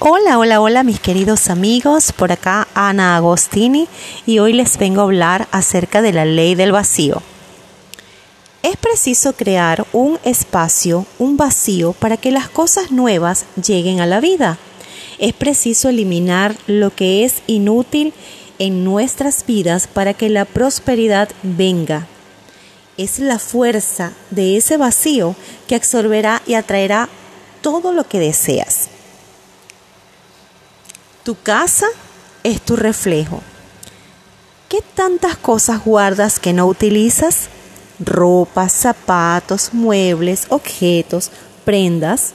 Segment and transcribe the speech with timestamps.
[0.00, 3.86] Hola, hola, hola mis queridos amigos, por acá Ana Agostini
[4.26, 7.22] y hoy les vengo a hablar acerca de la ley del vacío.
[8.64, 14.20] Es preciso crear un espacio, un vacío, para que las cosas nuevas lleguen a la
[14.20, 14.58] vida.
[15.18, 18.12] Es preciso eliminar lo que es inútil
[18.58, 22.08] en nuestras vidas para que la prosperidad venga.
[22.98, 25.36] Es la fuerza de ese vacío
[25.68, 27.08] que absorberá y atraerá
[27.62, 28.88] todo lo que deseas.
[31.24, 31.86] Tu casa
[32.42, 33.40] es tu reflejo.
[34.68, 37.48] ¿Qué tantas cosas guardas que no utilizas?
[37.98, 41.30] Ropa, zapatos, muebles, objetos,
[41.64, 42.34] prendas.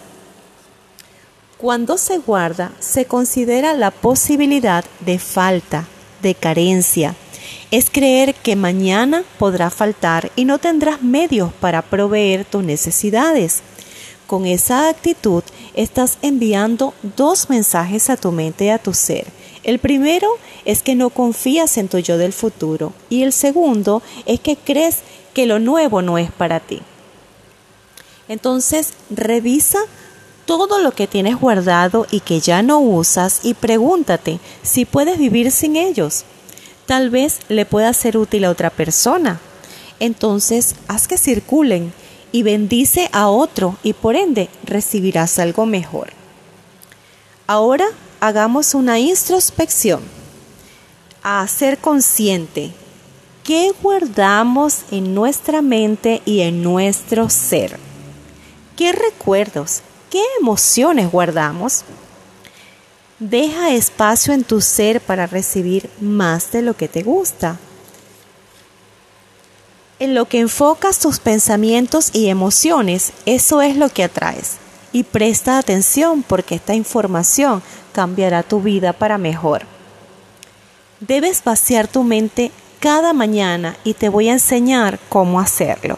[1.59, 5.85] Cuando se guarda, se considera la posibilidad de falta,
[6.23, 7.13] de carencia.
[7.69, 13.61] Es creer que mañana podrá faltar y no tendrás medios para proveer tus necesidades.
[14.25, 19.27] Con esa actitud estás enviando dos mensajes a tu mente y a tu ser.
[19.63, 20.27] El primero
[20.65, 24.99] es que no confías en tu yo del futuro y el segundo es que crees
[25.33, 26.81] que lo nuevo no es para ti.
[28.27, 29.79] Entonces, revisa
[30.45, 35.51] todo lo que tienes guardado y que ya no usas y pregúntate si puedes vivir
[35.51, 36.25] sin ellos.
[36.85, 39.39] Tal vez le pueda ser útil a otra persona.
[39.99, 41.93] Entonces, haz que circulen
[42.31, 46.11] y bendice a otro y por ende recibirás algo mejor.
[47.47, 47.85] Ahora
[48.19, 50.01] hagamos una introspección
[51.23, 52.71] a ser consciente
[53.43, 57.79] qué guardamos en nuestra mente y en nuestro ser.
[58.75, 61.83] ¿Qué recuerdos, qué emociones guardamos?
[63.17, 67.59] Deja espacio en tu ser para recibir más de lo que te gusta
[69.99, 74.57] en lo que enfocas tus pensamientos y emociones, eso es lo que atraes.
[74.91, 77.61] Y presta atención porque esta información
[77.91, 79.63] cambiará tu vida para mejor.
[80.99, 85.97] Debes vaciar tu mente cada mañana y te voy a enseñar cómo hacerlo.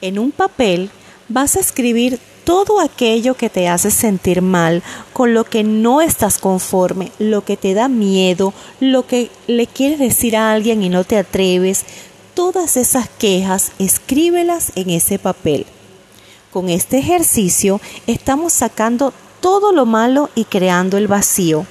[0.00, 0.90] En un papel
[1.28, 6.38] vas a escribir todo aquello que te hace sentir mal, con lo que no estás
[6.38, 11.04] conforme, lo que te da miedo, lo que le quieres decir a alguien y no
[11.04, 11.84] te atreves,
[12.38, 15.66] todas esas quejas, escríbelas en ese papel.
[16.52, 21.66] Con este ejercicio estamos sacando todo lo malo y creando el vacío.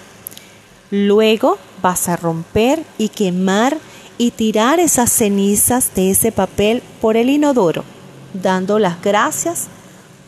[0.92, 3.78] Luego vas a romper y quemar
[4.18, 7.86] y tirar esas cenizas de ese papel por el inodoro,
[8.34, 9.68] dando las gracias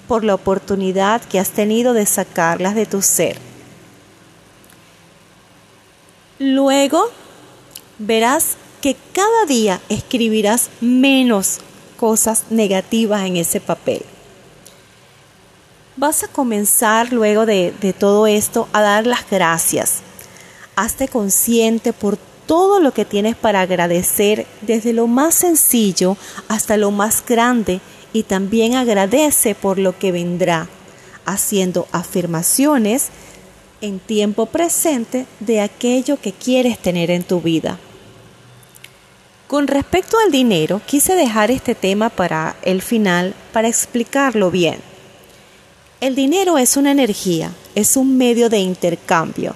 [0.08, 3.38] por la oportunidad que has tenido de sacarlas de tu ser.
[6.40, 7.10] Luego
[7.98, 11.60] verás que cada día escribirás menos
[11.98, 14.04] cosas negativas en ese papel.
[15.98, 19.98] Vas a comenzar luego de, todo esto a dar las gracias.
[20.78, 26.16] Hazte consciente por todo lo que tienes para agradecer, desde lo más sencillo
[26.48, 27.82] hasta lo más grande,
[28.14, 30.68] y también agradece por lo que vendrá,
[31.26, 33.10] haciendo afirmaciones
[33.82, 37.78] en tiempo presente de aquello que quieres tener en tu vida.
[39.50, 44.78] Con respecto al dinero, quise dejar este tema para el final para explicarlo bien.
[46.02, 49.56] El dinero es una energía, es un medio de intercambio.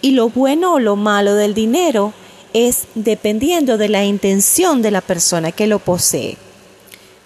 [0.00, 2.12] Y lo bueno o lo malo del dinero
[2.52, 6.36] es dependiendo de la intención de la persona que lo posee.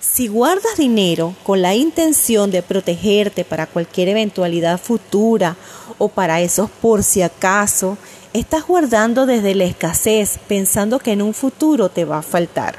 [0.00, 5.54] Si guardas dinero con la intención de protegerte para cualquier eventualidad futura
[5.98, 7.98] o para esos por si acaso,
[8.40, 12.76] estás guardando desde la escasez pensando que en un futuro te va a faltar.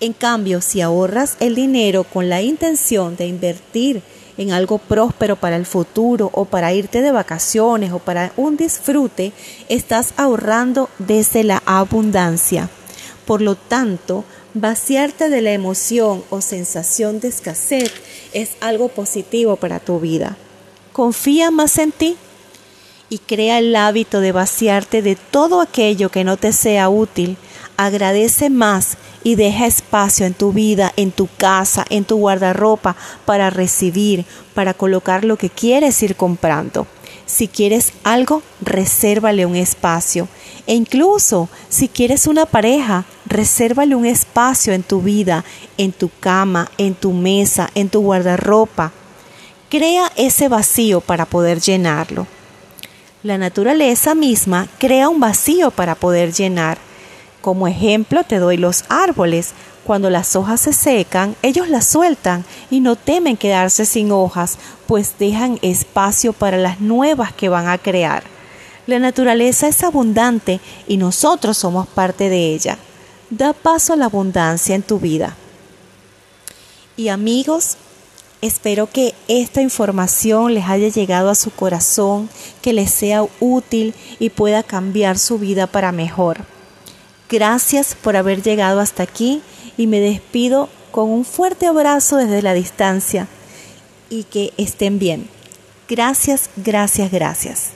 [0.00, 4.02] En cambio, si ahorras el dinero con la intención de invertir
[4.36, 9.32] en algo próspero para el futuro o para irte de vacaciones o para un disfrute,
[9.70, 12.68] estás ahorrando desde la abundancia.
[13.24, 17.90] Por lo tanto, vaciarte de la emoción o sensación de escasez
[18.34, 20.36] es algo positivo para tu vida.
[20.92, 22.18] Confía más en ti
[23.08, 27.36] y crea el hábito de vaciarte de todo aquello que no te sea útil.
[27.76, 33.50] Agradece más y deja espacio en tu vida, en tu casa, en tu guardarropa para
[33.50, 34.24] recibir,
[34.54, 36.86] para colocar lo que quieres ir comprando.
[37.26, 40.28] Si quieres algo, resérvale un espacio.
[40.66, 45.44] E incluso si quieres una pareja, resérvale un espacio en tu vida,
[45.76, 48.92] en tu cama, en tu mesa, en tu guardarropa.
[49.68, 52.26] Crea ese vacío para poder llenarlo.
[53.26, 56.78] La naturaleza misma crea un vacío para poder llenar.
[57.40, 59.50] Como ejemplo te doy los árboles.
[59.82, 65.18] Cuando las hojas se secan, ellos las sueltan y no temen quedarse sin hojas, pues
[65.18, 68.22] dejan espacio para las nuevas que van a crear.
[68.86, 72.78] La naturaleza es abundante y nosotros somos parte de ella.
[73.30, 75.34] Da paso a la abundancia en tu vida.
[76.96, 77.76] Y amigos,
[78.42, 82.28] espero que esta información les haya llegado a su corazón,
[82.62, 86.38] que les sea útil y pueda cambiar su vida para mejor.
[87.28, 89.42] Gracias por haber llegado hasta aquí
[89.76, 93.28] y me despido con un fuerte abrazo desde la distancia
[94.08, 95.28] y que estén bien.
[95.88, 97.75] Gracias, gracias, gracias.